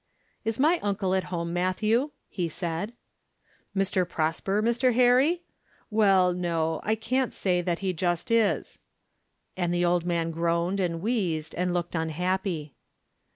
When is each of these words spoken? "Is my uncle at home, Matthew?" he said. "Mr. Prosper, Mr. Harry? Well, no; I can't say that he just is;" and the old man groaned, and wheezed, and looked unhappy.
"Is 0.43 0.57
my 0.59 0.79
uncle 0.79 1.13
at 1.13 1.25
home, 1.25 1.53
Matthew?" 1.53 2.09
he 2.27 2.49
said. 2.49 2.93
"Mr. 3.77 4.09
Prosper, 4.09 4.63
Mr. 4.63 4.95
Harry? 4.95 5.43
Well, 5.91 6.33
no; 6.33 6.79
I 6.83 6.95
can't 6.95 7.35
say 7.35 7.61
that 7.61 7.77
he 7.85 7.93
just 7.93 8.31
is;" 8.31 8.79
and 9.55 9.71
the 9.71 9.85
old 9.85 10.03
man 10.03 10.31
groaned, 10.31 10.79
and 10.79 11.01
wheezed, 11.03 11.53
and 11.53 11.71
looked 11.71 11.93
unhappy. 11.93 12.73